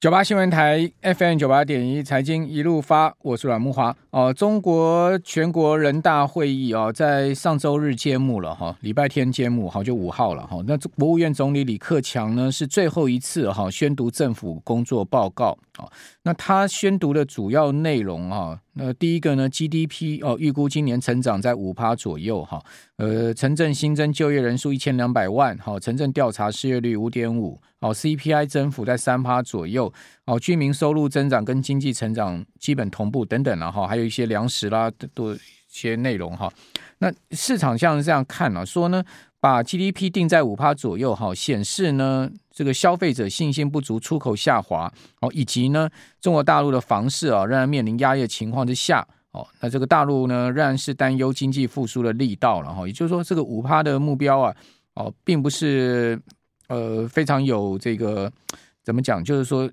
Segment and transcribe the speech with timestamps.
[0.00, 3.94] 九八新闻台 FM 九八点一财经一路发，我是阮木华。
[4.10, 4.32] 哦。
[4.32, 10.62] 中国全国人大会议哦，在上周日揭幕了哈，礼拜天揭幕，好就五号了哈。
[10.66, 15.88] 那国务院总理李克强呢，是最后一次哈宣读政府工作报告啊。
[16.22, 22.62] 那他宣读的主要内容啊，那第一个呢，GDP 哦，预估今年成长在五趴左右哈。
[22.96, 27.60] 呃，城镇新增就业人数一千两百万，好，城镇调查失业率五点五。
[27.80, 29.90] 哦，CPI 增幅在三趴左右，
[30.26, 36.48] 哦，居民收入增长跟经济成长基本同步等等了哈，还有一些粮食啦多一些内容哈。
[36.98, 39.02] 那市场像是这样看啊，说呢，
[39.40, 45.88] 把 GDP 定在五趴左右哈，显示呢这个消费者信心不足，出口下滑哦，以及呢
[46.20, 54.54] 中国大陆的房市啊仍然面临压抑的情况之下哦，那这个大陆呢仍然是担忧经济复苏的力道了哈，也就是说这个五趴的目标啊
[54.94, 56.20] 哦，并不是。
[56.68, 58.30] 呃，非常有这个
[58.84, 59.68] 怎么讲，就是说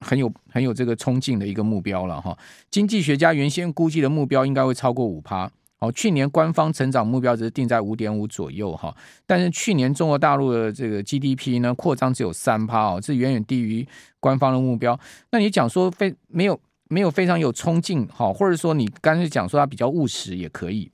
[0.00, 2.36] 很有很有这个冲劲的一个目标了哈。
[2.70, 8.94] 经济学家原先估计的目标应该会超过五趴，哦，去年官方成长目标只是定在五点五左右哈，
[9.26, 13.86] 但是去年中国大陆的这个 GDP 呢扩张只有三趴哦，这远远低于
[14.18, 14.98] 官方的目标。
[15.30, 20.90] 那你讲说非没有没有非常有冲劲哈，或者说你干脆讲说它比较务实也可以。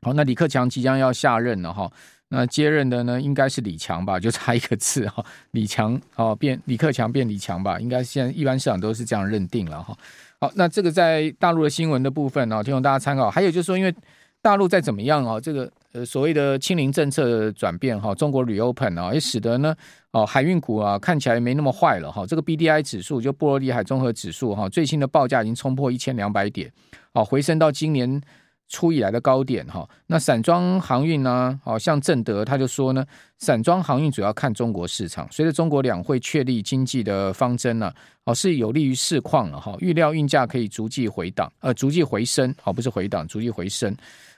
[0.00, 1.90] 好，那李克强即将要下任了哈。
[2.34, 9.94] 那接任的呢，应该是李强吧，就差一个字哈，李强哦，变李克强变李强吧，应该现在一般市场都是这样认定了哈。
[10.40, 13.30] 好，那这个在大陆的新闻的部分呢，提供大家参考。
[13.30, 13.94] 还有就是说，因为
[14.40, 19.76] 大陆再怎么样啊，这个呃所谓的清零政策转变哈，中国 reopen 啊，也使得呢
[20.12, 22.24] 哦海运股啊看起来没那么坏了哈。
[22.26, 26.72] 这个 BDI 指数就波罗的海综合指数哈，最新的报价已经冲破一千两百点，
[27.12, 28.22] 哦回升到今年。
[28.68, 31.60] 初以来的高点哈，那散装航运呢？
[31.62, 33.04] 好像正德他就说呢，
[33.38, 35.28] 散装航运主要看中国市场。
[35.30, 37.92] 随着中国两会确立经济的方针呢，
[38.24, 39.76] 哦是有利于市况了哈。
[39.80, 43.94] 预料运价可以逐季回档，呃，逐季回升，好，不是回档，逐季回升。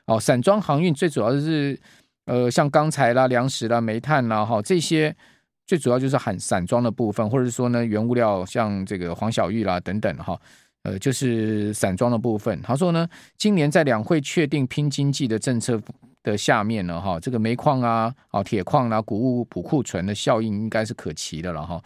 [0.06, 1.78] 哦，散装航运最主要的是
[2.26, 5.14] 呃，像钢材啦、粮食啦、煤炭啦，哈，这些
[5.64, 10.36] 最主要就是含散装的部分，或者是说呢，原物料像这个黄小玉啦等等哈。
[10.84, 12.60] 呃，就是散装的部分。
[12.62, 15.80] 他说呢，今年在两会确定拼经济的政策
[16.22, 21.82] 的下面呢，哈，这个煤矿啊、啊铁矿啊、谷物补库存的效应应该是可期的了哈。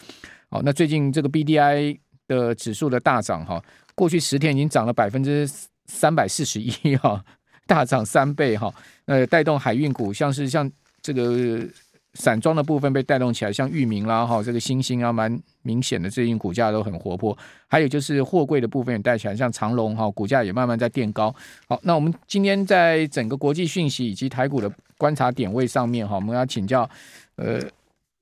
[0.51, 3.63] 好，那最近这个 BDI 的指数的大涨哈，
[3.95, 5.49] 过去十天已经涨了百分之
[5.87, 7.25] 三百四十一哈，
[7.67, 8.73] 大涨三倍哈。
[9.07, 10.71] 呃，带动海运股，像是像
[11.01, 11.67] 这个。
[12.15, 17.37] 散装的部分被带动起来，像域名啦哈，这个新兴啊，蛮明显的，最近股价都很活泼。
[17.69, 21.33] 还有就是货柜的部分也带起来，像长龙哈，股价也慢慢在垫高。
[21.69, 26.89] 好，那我们今天在整个国际讯息以及台股的观察点位上面哈，我们要请教
[27.37, 27.61] 呃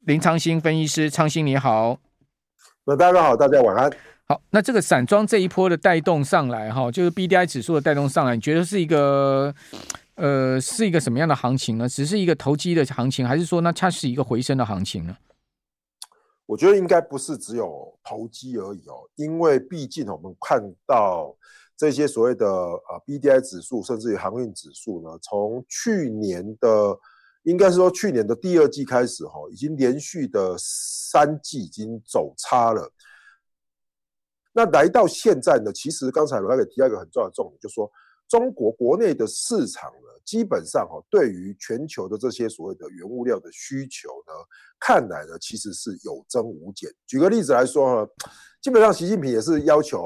[0.00, 1.98] 林昌兴分析师，昌兴你好。
[2.84, 3.90] 那大家好，大家晚安。
[4.28, 9.54] 好，那这个散装这一波的带动上来哈，就是 BDI 指数的带动上来，你觉得是一个？
[10.16, 11.86] 呃，是一个什么样的行情呢？
[11.88, 15.16] 只是一个投机的行情，还是说那它是一个回升的行情呢？
[16.46, 21.36] 我觉得应该不是只有投机而已哦，因为毕竟我们看到
[21.76, 26.98] 这些所谓的呃 BDI 指数，甚至于航运指数呢，从去年的
[27.42, 32.90] 应该是说去年的第二季开始哈，已经连续的三季已经走差了。
[34.54, 37.92] 那来到现在呢，其实刚才罗大给提到一个很重要的重点，就是说。
[38.28, 44.32] 中国国内的市场呢，基本上哈，对于全球的这些所谓的原物料的需求呢，
[44.80, 46.90] 看来呢，其实是有增无减。
[47.06, 48.12] 举个例子来说哈，
[48.60, 50.02] 基本上习近平也是要求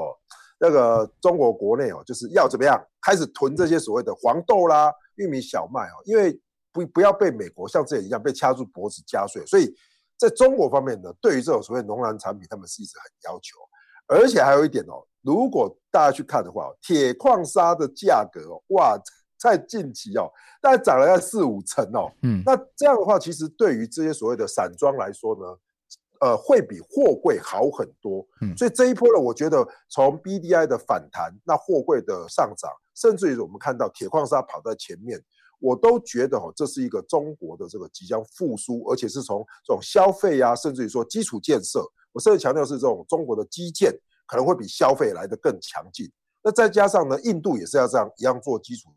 [0.59, 6.39] 那个中国国内哦，就是要怎么样开始囤这些所谓的黄豆啦、玉米、小麦哦，因为
[6.71, 9.75] 不不要被美国像这样一样被掐住脖子加税，所以
[10.17, 13.57] 在中国方面呢，对于这种所谓农粮产品，他们是一直很要求，
[14.07, 15.03] 而且还有一点哦。
[15.21, 18.97] 如果大家去看的话，铁矿砂的价格哦，哇，
[19.37, 20.29] 在近期哦，
[20.61, 22.11] 大概涨了要四五成哦。
[22.23, 25.57] 嗯，那这样的话，其实对于这些所谓的散装来说呢，
[26.21, 28.25] 呃，会比货柜好很多。
[28.41, 35.19] 嗯，所以这一波呢，我觉得从 BDI 的反弹，那货柜的上涨，甚至于我们看到铁矿砂跑在前面，
[35.59, 43.93] 我都觉得哦，这是一个中国的这个即将复苏，而且是从这种消费啊，甚至于说基础建设，我甚至强调是这种中国的基建。
[44.31, 46.09] 可能会比消费来得更强劲。
[46.41, 48.95] 那再加上呢，印度也是要这样一样做基础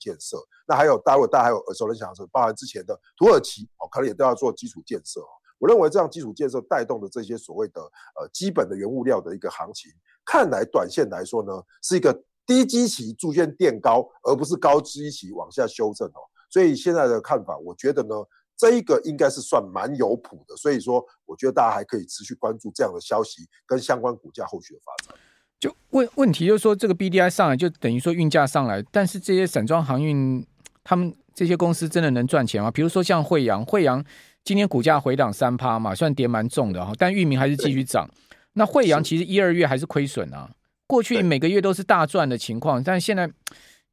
[0.00, 0.36] 建设。
[0.66, 5.20] 那还有大陆，大家还有耳熟能详的，包含之前的土耳其哦，可能也都要做基础建设。
[5.58, 9.92] 我认为这样基础建设带动的这些所谓的呃基本的原物料的一个行情，
[10.24, 11.52] 看来短线来说呢，
[11.84, 12.12] 是一个
[12.44, 16.20] 低基期逐渐垫高，而不是高基期往下修正哦。
[16.50, 18.14] 所以现在的看法，我觉得呢，
[18.56, 25.14] 这一个应该是算蛮有谱的，所以说我觉得大家还可以持续关注这样的消息跟相关股价后续的发展。
[25.60, 30.46] 就问问题就是说，这个 BDI 上来就等于说运价上来，但是这些散装航运
[30.82, 32.70] 他们这些公司真的能赚钱吗？
[32.70, 34.04] 比如说像惠阳，惠阳
[34.42, 38.08] 今天股价回档三趴嘛，算跌蛮重的哈，但域名还是继续涨。
[38.54, 40.50] 那惠阳其实一二月还是亏损啊，
[40.86, 43.30] 过去每个月都是大赚的情况，但现在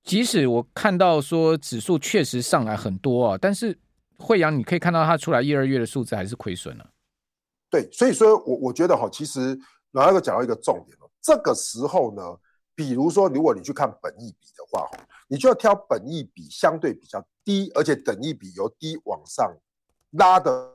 [0.04, 3.77] 即使我看到说指数确实上来很多啊，但是。
[4.23, 6.89] 惠阳，你可以看到它出来一二月的数字还是亏损了。
[7.69, 9.59] 对，所以说我我觉得哈，其实
[9.91, 12.21] 老二哥讲到一个重点哦，这个时候呢，
[12.73, 14.97] 比如说如果你去看本益比的话哈，
[15.27, 19.53] 你就要挑本益比相对比较低，而且等益比由低往上
[20.11, 20.71] 拉的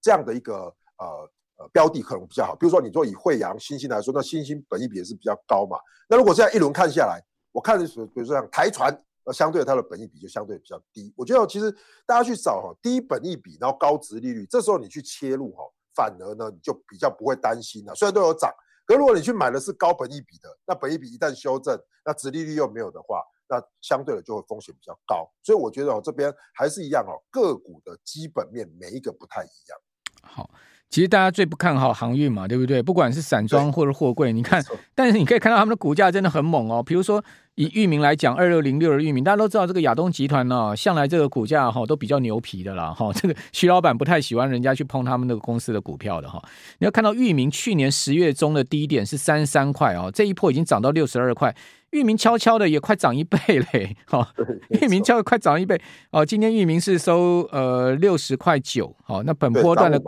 [0.00, 2.56] 这样的一个呃呃标的可能比较好。
[2.56, 5.78] 比如说你说以惠阳新兴来说，那新兴本益比也是比较高嘛。
[6.08, 7.20] 那如果这样一轮看下来，
[7.52, 8.98] 我看的是比如说像台船。
[9.24, 11.70] 那相对它的本益比就相对比较低，我觉得其实
[12.06, 15.62] 大家去找哈低本益比，然后高值利率，这时候你去切入哈，
[15.94, 17.94] 反而呢你就比较不会担心了。
[17.94, 18.50] 虽然都有涨，
[18.86, 25.30] 可如果你去买的是高本益比的，那本益比一旦修正，那值利率又没有的话，那相对的就会风险比较高。
[25.42, 29.78] 所以我觉得哦这边还是一样哦，个股的基本面每一个不太一样。
[30.22, 30.50] 好。
[30.90, 32.82] 其实大家最不看好航运嘛，对不对？
[32.82, 34.62] 不管是散装或者货柜，你看，
[34.94, 36.82] 但是你可以看到他们的股价真的很猛哦。
[36.82, 37.24] 比如说
[37.56, 43.12] 以域名来讲，二六零六的域名，大家都知道这个亚东集团呢、哦，向来这个股价哈、哦、都比较牛皮的啦哈。
[43.12, 46.42] 这个 徐老板不太喜欢人家去碰他们那个公司的股票的哈。
[46.78, 51.54] 你要看到域名去年十月中的低点是三十三块哦，这一波已经涨到六十二块，
[51.90, 54.26] 域名悄悄的也快涨一倍嘞哈。
[54.70, 55.78] 域名悄悄快涨一倍
[56.10, 60.00] 哦，今天域名是收呃六十块九，好，那本波段的。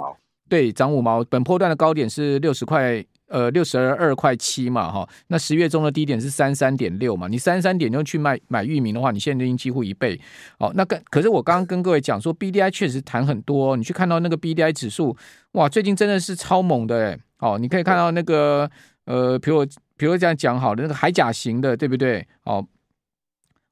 [0.47, 3.03] 对，涨五毛，本波段的高点是六十块，
[3.35, 5.09] 呃，六十二块七嘛，哈。
[5.27, 10.21] 那十月中的低点是三三点六嘛，你三三点就去买买域名的话，你现在已经几乎一倍。
[10.61, 15.17] 哦，那跟可是我刚刚跟各位讲说，BDI 确实弹很多，你去看到那个 BDI 指数，
[15.55, 17.19] 哇，最近真的是超猛的哎。
[17.39, 18.71] 哦，你可以看到那个，
[19.07, 19.67] 呃，比如，
[19.97, 22.25] 比如这样讲好的那个海甲型的，对不对？
[22.45, 22.65] 哦，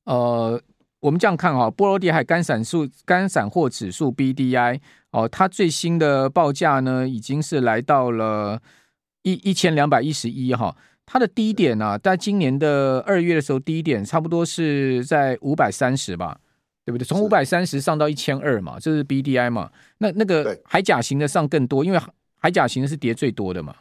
[0.06, 0.60] 呃。
[1.02, 4.78] 我们这样看哈，波罗的海干散数干散货指数 BDI
[5.10, 8.62] 哦，它最新的报价呢，已经是来到了
[9.22, 10.76] 一一千两百一十一哈，
[11.06, 16.38] 它的低点呢、啊，在今年的二月的时候，低点差不多是在五百三十吧，
[16.84, 17.04] 对不对？
[17.04, 22.00] 从五百三十上到一千二嘛，这是 BDI 嘛，那那个海甲型的上更多，因为
[22.38, 23.76] 海甲型的是跌最多的嘛。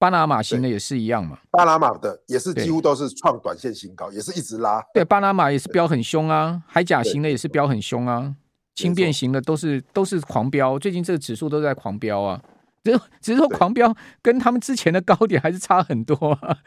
[0.00, 4.80] 巴拿马型的也是一样嘛，巴拿马的也是几乎都是创短线新高，也是一直拉。
[4.94, 8.32] 对，巴拿马也是飙很凶啊，海甲型的也是飙很凶啊，
[8.76, 12.40] 轻便型的都是都是狂飙，最近这个指数都在狂飙啊，
[12.88, 16.58] 只是 只是说狂飙跟他们之前的高点还是差很多 啊，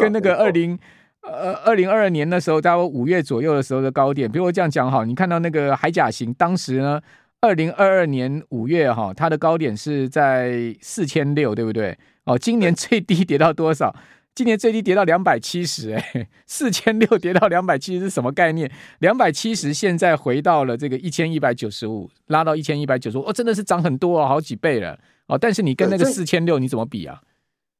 [0.00, 0.78] 跟那个二零
[1.22, 7.00] 呃二零二二年的时候，大概五月左右的时候的高点，比如我这样讲哈，你看到那个海甲型，当时呢，
[7.40, 11.96] 二零二二年五月哈，它的高点是在四千六，对不对？
[12.24, 13.94] 哦，今年最低跌到多少？
[14.38, 18.70] 今年最低跌到两百七十，哎，四千六跌到两百七十是什么概念？
[19.00, 24.96] 两百七十现在回到了这个一千一百九十五，拉到一千一百九十五，哦，真的是涨很多哦，好几倍了
[25.26, 25.36] 哦。
[25.36, 27.20] 但是你跟那个四千六你怎么比啊？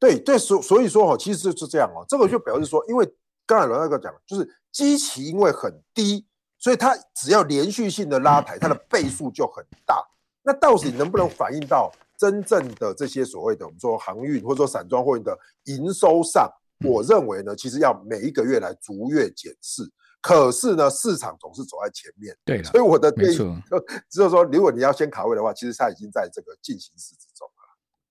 [0.01, 2.05] 对对，所所以说哈，其实是这样哦。
[2.09, 3.09] 这个就表示说，因为
[3.47, 6.27] 刚才罗大哥讲，就是基期因为很低，
[6.59, 10.05] 所以它只要连续性的拉抬，它的倍数就很大。
[10.43, 11.93] 那到底能不能反映到？
[12.19, 16.50] 真正的这些所谓的我们说航运或者说散装货运的营收上，
[16.85, 19.88] 我认为呢，其实要每一个月来逐月检视。
[20.21, 23.37] 可是呢，市场总是走在前面，对，所以我的建议
[24.11, 27.52] 就是说，如果你要先卡位的话，其实它已经在这个进行式之中了。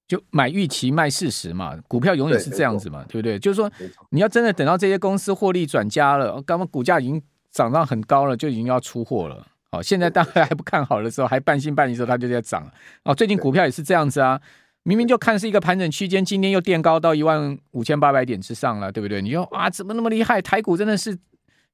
[0.08, 3.40] 就买预期卖事实嘛，股票永远是这样子嘛，对，对不对？
[3.40, 3.70] 就是说，
[4.12, 9.46] 你要真的等到这些公司获利转佳了，刚刚股价已经涨到很高了，就已经要出货了。
[9.78, 12.70] 哦，现在大家还不看好的时候，还半信半疑的时候，它就在涨。
[13.04, 14.40] 哦，最近股票也是这样子啊，
[14.84, 19.22] 明明就看是一个盘整区间，今天又垫高到一万五千八百点之上了，对不对？
[19.22, 20.42] 你说啊，怎么那么厉害？
[20.42, 21.18] 台股真的是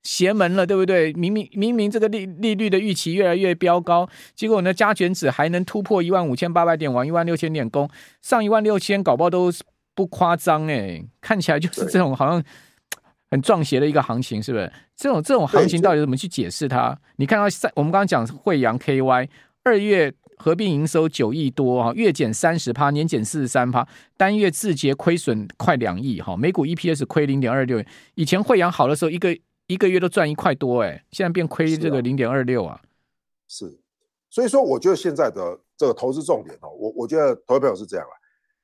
[0.04, 1.14] 邪门了，对不对？
[1.14, 7.90] 明明明明这个利利率的预期越来越飙高，结果呢，加权指还能突破一万五千八百点，往一万六千点攻，
[8.22, 9.52] 上一万六千，搞不好都
[9.96, 12.44] 不夸张哎，看起来就是这种好像。
[13.34, 14.72] 很撞邪的一个行情，是不是？
[14.96, 16.96] 这种这种行情到底怎么去解释它？
[17.16, 19.28] 你看到三，我们刚刚讲惠阳 KY
[19.64, 27.84] 二月合并营收九亿多哈，月减三十趴，年减四十三趴，单月字节亏损快两亿哈，每股 EPS 亏零点二六。
[28.14, 29.36] 以前惠阳好的时候，一个
[29.66, 32.80] 一个月都赚一块多，哎，现在变亏这个零点二六啊。
[33.48, 33.80] 是，
[34.30, 38.14] 所以说我觉得现在的这个投资重点哦，我我觉得投资朋友是这样啊，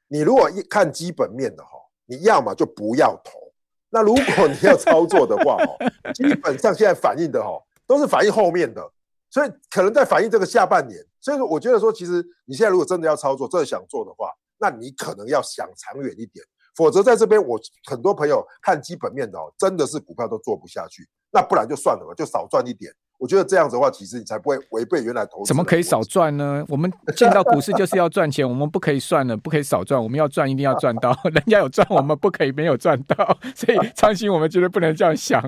[0.09, 1.71] 你如果一看基本面的哈，
[2.05, 3.48] 你要么就不要投。
[3.89, 8.81] 那如果你要操作的话哦，基本上现在反映的哦，都是反映后面的，
[9.29, 11.03] 所以可能在反映这个下半年。
[11.21, 16.45] 所以说，我觉得说，其实你现在如果真的要操作，真的想做的话，那你可能要想长远一点。
[16.75, 21.05] 否则在这边，我很多朋友看基本面的哦，真的是股票都做不下去。
[21.31, 22.93] 那不然就算了吧，就少赚一点。
[23.19, 25.47] 我觉得这样子的话，其实你才不会违背原来投资。
[25.49, 26.65] 怎么可以少赚呢？
[26.69, 31.15] 我们 进到股市就是要赚钱，我们不可以算了，不可以少赚，我们要赚一定要赚到。
[31.31, 33.37] 人家有赚，我们不可以没有赚到。
[33.53, 35.43] 所以 昌兴，我们绝对不能这样想。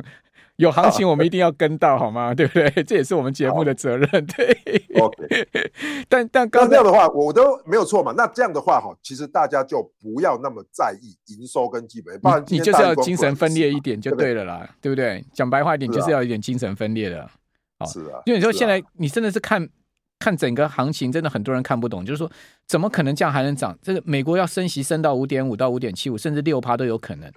[0.58, 2.36] 有行情，我们一定要跟到，好吗？
[2.36, 2.70] 对不对？
[2.84, 4.08] 这也是我们节目的责任。
[4.28, 4.56] 对
[5.00, 5.50] ，OK。
[6.08, 8.14] 但但刚这样的话，我都没有错嘛。
[8.16, 12.44] 那这样的话，哈，其实大家就不要那么在意营收跟基本面。
[12.50, 15.26] 你就是要精神分裂一点就对了啦，对不对？
[15.34, 17.28] 讲白话一点，就是要一点精神分裂的。
[17.82, 18.22] 好，是啊。
[18.26, 19.68] 因为你说现在你真的是看
[20.20, 22.32] 看整个行情，真的很多人看不懂，就是说
[22.68, 23.78] 怎么可能这样还能涨？
[23.82, 27.32] 这个美国要升息升到五点五到五点七五，甚至六趴都有可能。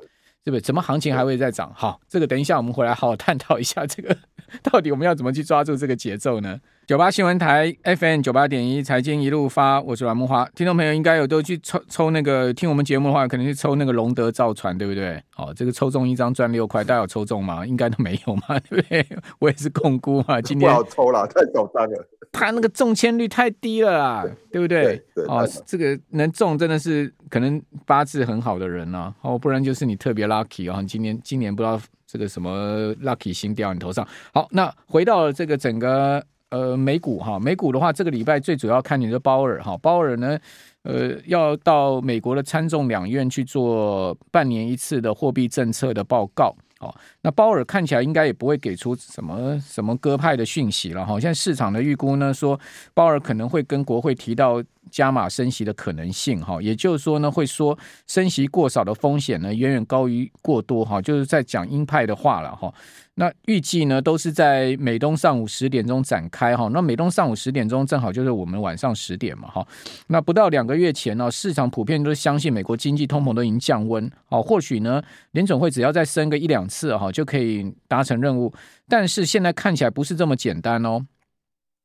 [0.45, 0.61] 对不对？
[0.61, 1.73] 怎么行情还会再涨？
[1.75, 4.15] 好，这个等一下我们回来好好探讨一下，这个
[4.63, 6.61] 到底我们要怎么去抓住这个节奏呢？
[6.87, 10.47] 九八新闻台 FM 九八点一财经一路发，我是阮木花。
[10.55, 15.19] 听众朋友应该有都去抽抽那个听我们节目的话，可能去抽那个龙德造船，对不对？
[15.31, 17.65] 好，这个抽中一张赚六块，大家有抽中吗？
[17.65, 19.07] 应该都没有嘛， 对不对？
[19.39, 22.07] 我也是控股嘛，今天不好抽了，太简单了。
[22.31, 24.83] 他那个中签率太低了啦，对，对不对？
[25.15, 30.85] 对对哦，这个能中真的是可能八字很好的人呢、啊，哦，不然就是你特别 lucky 啊、哦。
[30.87, 34.07] 今年今年不知道这个什么 lucky 星掉你头上。
[34.35, 36.23] 好，那回到了这个整个。
[36.55, 40.39] 呃，美股哈，美股的话，这个礼拜最主要看你的鲍尔哈，鲍尔呢，
[40.85, 46.55] 呃，要到美国的参众两院去做半年一次的货币政策的报告。
[46.79, 51.19] 哦，那鲍尔看起来应该也不会给出什么什么鸽派的讯息了哈。
[51.19, 52.59] 现在市场的预估呢，说
[52.93, 54.63] 鲍尔可能会跟国会提到
[54.95, 62.73] 加码升息的可能性哈，也就是说呢，会说升息过少的风险呢，远远高于过多哈，就是在讲鹰派的话了哈。
[63.17, 66.69] 那预计呢，都是在美东上午十点钟展开哈。
[66.73, 69.67] 那美东上午十点钟正好就是我们晚上十点嘛哈。
[70.07, 74.41] 那不到两个月前呢，市场普遍都相信美国经济通膨都已经降温哦。
[74.41, 78.53] 或许呢，联总会只要再升个一两次哈，就可以达成任务。
[78.89, 81.05] 但是现在看起来不是这么简单哦。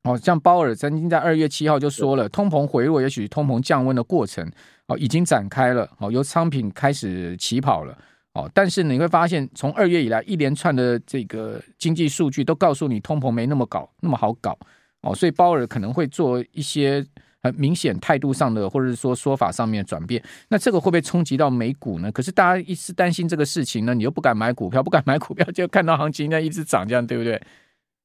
[0.04, 4.50] 哦，像鲍尔曾经在二月七号就说了，通膨回落，也许通膨降温的过程
[4.88, 7.98] 哦已经展开了哦，由商品开始起跑了。
[8.34, 14.58] 哦，但是你会发现，从二月以来，一连串的这个经济数据都告诉你，通膨没那么搞，那么好搞
[15.02, 17.04] 哦，所以鲍尔可能会做一些
[17.42, 20.24] 很明显态度上的，或者是说说法上面的转变。
[20.48, 22.12] 那这个会不会冲击到美股呢？
[22.12, 27.42] 可是大家一直担心这个事情呢，你又不敢买股票，不敢买股票，就看到行情在一直涨，这样对不对？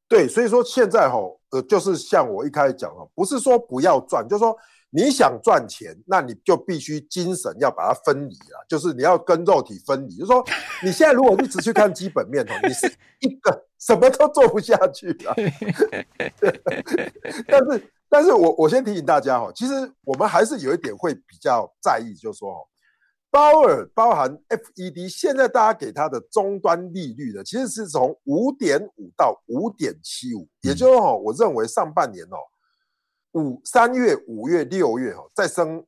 [0.09, 1.19] 对，所以说现在哈，
[1.51, 4.55] 呃，就是像我一开始讲的，不是说不要赚，就是说。
[4.97, 10.15] 你想赚钱，那你就必须精神要把它分离了，就是你要跟肉体分离。
[10.15, 10.41] 就是说，
[10.85, 12.87] 你现在如果一直去看基本面哦，你是
[13.19, 15.35] 一个什么都做不下去了。
[17.49, 19.73] 但是，但是我我先提醒大家哈，其实
[20.05, 22.65] 我们还是有一点会比较在意，就是说，
[23.35, 32.37] 鲍尔包含 FED 现在大家给它的终端利率呢，其实是从五点五到五点七五，也就是说，我认为上半年哦。
[33.33, 35.85] 五三月、五月、六月哈，再升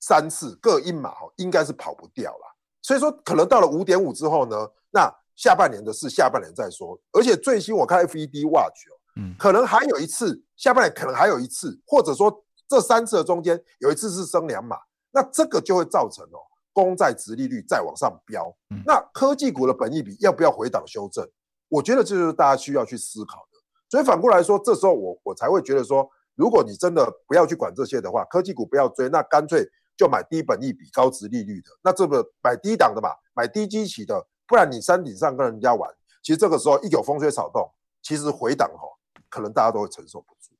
[0.00, 2.56] 三次各一码哈，应该是跑不掉了。
[2.80, 4.56] 所以说，可能到了五点五之后呢，
[4.90, 6.98] 那下半年的事下半年再说。
[7.12, 14.78] 而且最新我看 FED Watch 哦，嗯，可能还有一次下半年，可能还有一次，或者说这三次的中间有一次是升两码，
[15.10, 16.40] 那这个就会造成哦，
[16.82, 18.54] 公债殖利率再往上飙。
[18.86, 21.28] 那科技股的本益比要不要回档修正？
[21.68, 23.58] 我觉得这就是大家需要去思考的。
[23.90, 26.08] 所以反过来说，这时候我我才会觉得说。
[26.38, 31.68] 如果你真的不要去管这些的话，科技股不要追，那干脆就买低本益比、高值利率的。
[31.82, 35.92] 那这个买低档的嘛，买低基期的，不然你山顶上跟人家玩，
[36.22, 37.68] 其实这个时候一有风吹草动，
[38.02, 38.86] 其实回档哈，
[39.28, 40.54] 可能大家都会承受不住。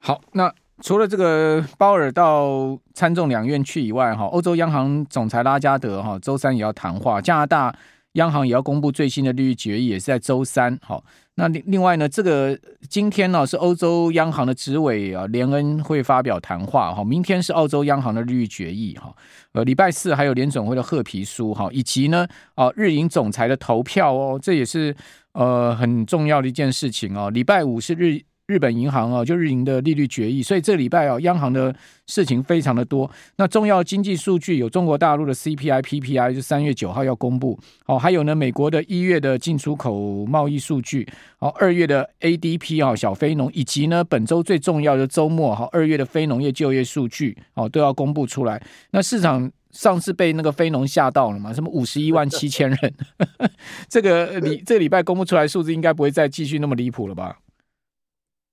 [0.00, 7.72] 好，那除了这个鲍尔到参众两院去以外，哈，欧洲央行总裁拉加德哈周三也要谈话，加拿大
[8.14, 11.04] 央行也要公布最新的利率决议，也是在周三，好。
[11.36, 17.04] 那另另外呢，这个今天呢是欧洲央行的执委啊，连恩会发表谈话哈。
[17.04, 19.14] 明天是澳洲央行的利率决议哈。
[19.52, 24.94] 呃，礼拜四还有联准会的褐皮书哈，以及呢啊日银总裁的投票哦，这也是
[25.32, 27.30] 呃很重要的一件事情哦。
[27.30, 28.20] 礼拜五是日。
[28.52, 31.74] 日本银行啊，就日银的利率决议，所以这礼拜啊，央行的
[32.06, 33.10] 事情非常的多。
[33.36, 37.58] 那重要经济数据有中国大陆的 CPI、PPI，就三月九号要公布。
[37.86, 48.62] 哦，还有呢，美国的一月的进出口贸易数据，哦，二月的 ADP 啊，小非农，以及呢，本周最重要的周末哈，二月的非农业就业数据，哦，都要公布出来。
[48.90, 51.52] 那市场上次被那个非农吓到了嘛？
[51.52, 52.94] 什么五十一万七千人？
[53.88, 57.38] 这个礼这个礼拜公布出来数字，应该不会再继续那么离谱了吧？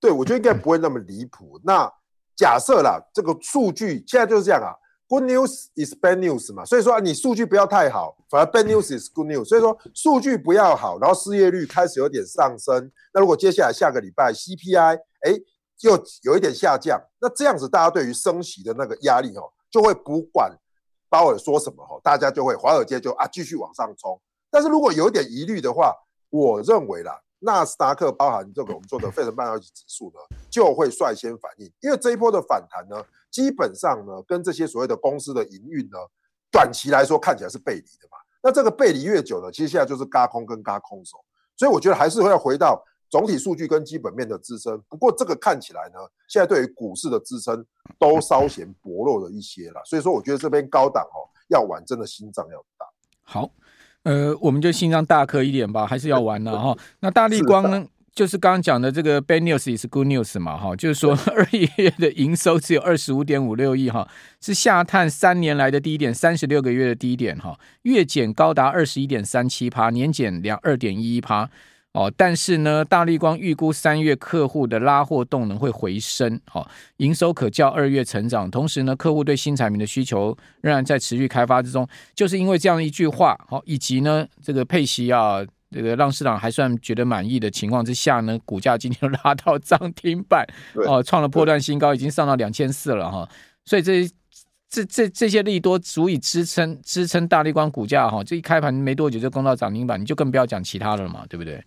[0.00, 1.60] 对，我觉得应该不会那么离谱。
[1.64, 1.92] 那
[2.34, 4.72] 假设啦，这个数据现在就是这样啊
[5.06, 6.64] ，good news is bad news 嘛。
[6.64, 9.44] 所以说你数据不要太好，反而 bad news is good news。
[9.44, 12.90] 所以说数据不要好，然后失业率开始有点上升。
[13.12, 15.38] 那如果接下来下个礼拜 CPI 哎
[15.82, 20.50] 又有一点下降，那这样子大家对于升息的那个压力哦，就会不管
[21.10, 24.18] 鲍尔说什么哦，大家就会华尔街就啊继续往上冲。
[24.50, 25.94] 但是如果有一点疑虑的话，
[26.30, 27.20] 我认为啦。
[27.40, 30.20] 纳斯达克包含这个我们做的费城半导体指数呢，
[30.50, 35.98] 就会率先反应，因为这一波的反弹呢，基本上呢，跟这些所谓的公司的营运呢，
[36.50, 38.18] 短期来说看起来是背离的嘛。
[38.42, 41.18] 那这个背离越久呢，其实现在就是嘎空跟嘎空手，
[41.56, 44.78] 所以我觉得还是会要回到总体数据跟基本面的支撑。
[44.88, 47.64] 不过这个看起来呢，现在对于股市的支撑
[47.98, 49.80] 都稍显薄弱了一些了。
[49.86, 52.86] 所以说，我觉得这边高档哦，要玩真的心脏要大。
[53.22, 53.50] 好。
[54.04, 56.76] 呃，我们就心脏大颗一点吧，还是要玩的哈。
[57.00, 64.08] 那大立光呢，就是刚刚讲的这个 bad news is good news 嘛，哈，就是说二月的营收只有二十五点五六亿哈，
[64.40, 71.50] 是下探三年来的低点，三十六个月的低点哈，月减高达二十一点三七趴，年减两二点一一趴。
[71.92, 76.68] 哦，但是呢，大立光预估三月客户的拉货动能会回升，好、哦，
[76.98, 78.48] 营收可较二月成长。
[78.48, 81.84] 同时呢，客户对新产品的需求仍然在持续开发之中。
[82.14, 90.46] 就是因为这样一句话，好、哦，以及呢，这个佩奇啊，这个让市场还算觉得满意的情况之下呢，股价今天拉到涨停板，
[90.86, 93.28] 哦，创了破断新高，已经上到两千四了哈。
[93.64, 94.08] 所以这
[94.68, 101.60] 这这这些利多足以支撑支撑大立光股价哈，这一开盘没多久就攻到涨停板，你就更不要讲其他的了嘛，对不对？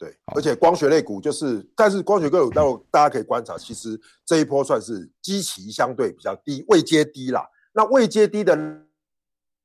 [0.00, 7.46] 对，而且光学类股就是，但是光学类股，大大家可以观察，其实这一波算是基期相对比较低，未接低啦。
[7.74, 8.58] 那未接低的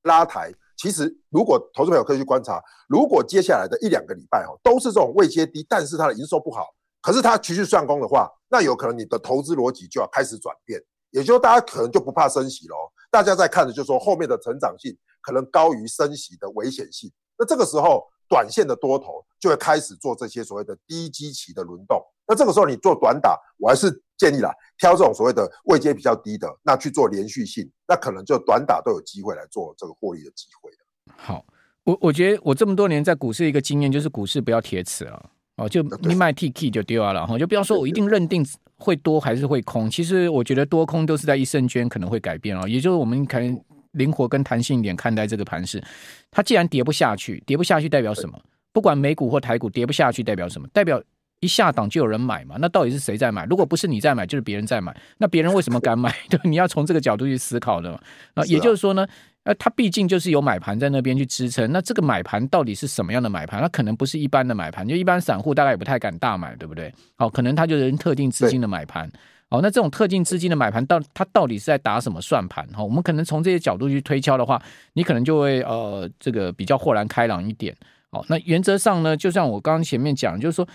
[0.04, 6.68] 拉抬，其实如果投资朋友可以去观察，如果接下来的一两个礼拜哦，都是这种未接低，但是它的营收不好，
[7.02, 10.78] 可是它持续上攻的话，那有可能你的投资逻辑就要开始转变，
[11.12, 12.92] 也就是大家可能就不怕升息了哦。
[13.10, 18.04] 大家在看的就是说后面的成长性可能高于升息的危险性，那这个时候。
[18.28, 31.14] 短线的多头就会开始做这些所谓的低基期的轮动，那这个时候你做短打，我还是建议啦，挑这种所谓的位阶比较低的，那去做连续性，那可能就短打都有机会来做这个获利的机会的。
[31.16, 31.46] 好，
[31.84, 38.46] 我我觉得我这么多年在股市一个经验就是股市不要铁齿了哦，就你卖 T K 就丢了哈，就不要说我一定认定
[38.78, 43.62] 会多还是会空，其实我觉得多空都是在一瞬间可能会改变哦，也就是我们可能。
[43.96, 45.84] 灵活跟弹性一点看待这个盘势，
[46.32, 48.40] 它既然跌不下去，跌不下去代表什么？
[48.72, 50.68] 不管美股或台股跌不下去代表什么？
[50.74, 51.02] 代表
[51.40, 52.56] 一下档就有人买嘛？
[52.60, 53.46] 那到底是谁在买？
[53.46, 54.96] 如果不是你在买，就是别人在买。
[55.18, 56.14] 那别人为什么敢买？
[56.30, 58.00] 对，你要从这个角度去思考的嘛。
[58.36, 59.06] 啊，也就是说呢，
[59.44, 61.72] 呃，它毕竟就是有买盘在那边去支撑。
[61.72, 63.62] 那这个买盘到底是什么样的买盘？
[63.62, 66.94] 它可能不是一般的买盘，就一般散户大概也不太敢大买，对不对？
[67.16, 69.10] 好，可能它就是特定资金的买盘。
[69.50, 72.68] 哦，那这种特定资金的买盘到它到底是在打什么算盘？
[72.74, 74.62] 哈，我们可能从这些角度去推敲的话，
[74.94, 77.76] 你可能就会呃，这个比较豁然开朗一点。
[78.10, 80.68] 哦，那原则上呢，就像我刚刚前面讲，就是说。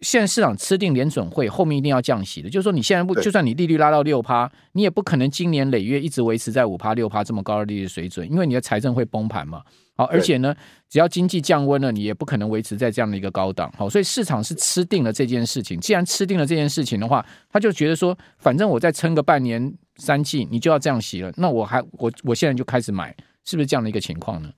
[0.00, 9.62] 现在市场吃定联准会后面一定要降息的，就是说你现在不就算你利率拉到六趴，你也不可能今年累月一直维持在五趴六趴这么高的利率水准，因为你的财政会崩盘嘛。
[9.96, 10.54] 好，而且呢，
[10.88, 13.68] 只要经济降温了，你也不可能维持在这样的一个高档。
[13.76, 15.80] 好，所以市场是吃定了这件事情。
[15.80, 23.12] 既然吃定了这件事情的话，他就觉得说，反正我再撑个半年三季，你就要降息了，那我还我我现在就开始买，
[23.44, 24.48] 是不是这样的一个情况呢？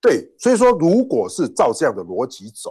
[0.00, 2.70] 对，所以说如果是照这样的逻辑走。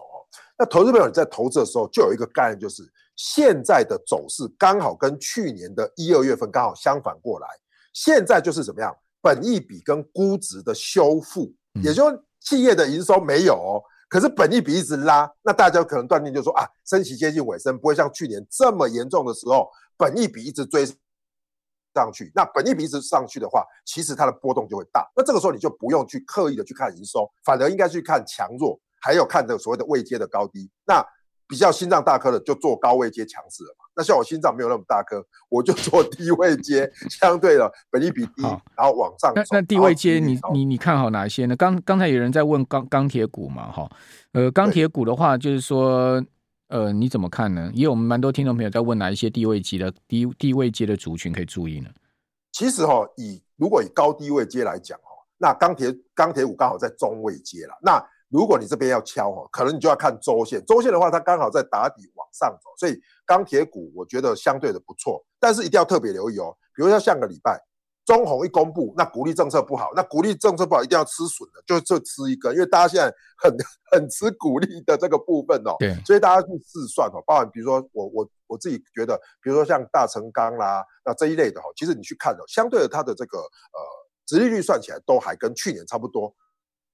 [0.58, 2.84] 那投资朋友你在投资的时候，就有一个概念，就是
[3.15, 7.48] 现在的走势刚好跟去年的一二月份刚好相反过来。
[7.93, 20.86] 现在就是怎么样，本益比跟估值的修复，也就是企业的营收没有哦，可是本益比一直拉，那大家可能断定就是说啊，升息接近尾声，不会像去年这么严重的时候，本益比一直追
[21.93, 22.32] 上去。
[22.34, 25.08] 那本益比一直上去的话，其实它的波动就会大。
[25.15, 28.80] 那这个时候你就不用去刻意的去看营收，反而应该去看强弱。
[29.04, 31.06] 还有看这个所谓的位阶的高低，那
[31.46, 33.84] 比较心脏大颗的就做高位阶强势了嘛。
[33.96, 38.42] 那像我心脏没有那么大颗，我就做低位阶，相对的本利比低，
[38.78, 39.34] 然后往上。
[39.36, 41.56] 那那低位阶你你你看好哪一些呢？
[41.58, 43.92] 刚刚才有人在问钢钢铁股嘛，哈，
[44.32, 46.24] 呃，钢铁股的话就是说，
[46.70, 47.70] 呃，你怎么看呢？
[47.76, 51.89] 也有我们蛮多听众朋友在问哪一些低位阶的低低位阶的族群可以注意呢？
[52.54, 58.02] 其实哈，以如果以高低位阶来讲哈，那钢铁钢铁股刚好在中位阶了，那。
[58.34, 60.65] 如果你这边要敲哈，可能你就要看周线。
[60.65, 65.24] 周线的话，它刚好在打底往上走，所以钢铁股我觉得相对的不错。
[65.39, 67.63] 但是一定要特别留意哦，比如说像上个礼拜
[68.06, 73.56] 中红一公布，那鼓励政策不好，那鼓励政策不好，一定要吃笋的，就就吃一根，因为大家现在很
[73.93, 83.80] 很吃股利的这个部分哦，对，所以大家去试算哦，包含比如说我我我自己觉得，比如说像大成钢啦，那这一类的哈，其实你去看哦，相对的它的这个呃，
[84.26, 86.34] 殖利率算起来都还跟去年差不多，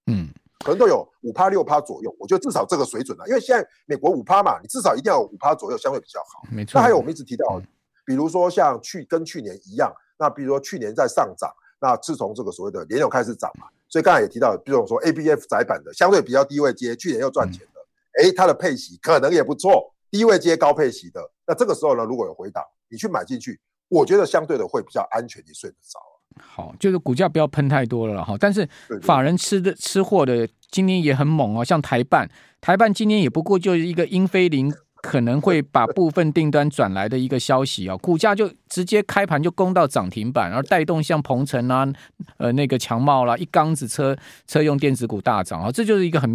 [0.08, 0.30] 嗯，
[0.66, 6.74] 可能都有五趴六趴左右，我觉得至少这个水准了，因为现在美国五趴嘛，你至少一定要五趴左右，相对比较好，没错。
[6.76, 7.62] 那还有我们一直提到，
[8.06, 9.94] 比如说像去跟去年一样。
[10.22, 17.80] 那比如说去年在上涨，那自从这个所谓的联友开始涨嘛，所以刚才也提到，比如说 ABF 窄板的相对比较低位接，去年又赚钱的，
[18.22, 26.00] 哎、嗯，它的配息可能也不错，低位接高配息的，那这个时候呢，如果有回档，你去买进去，我觉得相对的会比较安全，你睡得着。
[26.38, 28.68] 好，就是股价不要喷太多了哈，但是
[29.02, 34.74] 法人吃的吃货的今天也很猛哦，像台办，台办今天也不过就是一个英飞凌。
[35.02, 41.88] 可能会把部分订单转来的一个消息啊，股价就直接开盘就攻到涨停板，然后带动像鹏程啊、
[42.36, 44.14] 呃那个强茂啦，一缸子车
[44.46, 46.28] 车用电子股大涨啊，这就是一个很。